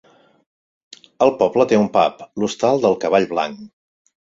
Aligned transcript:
El 1.27 1.35
poble 1.43 1.67
té 1.75 1.81
un 1.85 1.87
pub: 2.01 2.27
L'Hostal 2.41 2.87
del 2.89 3.01
Cavall 3.07 3.33
Blanc. 3.37 3.67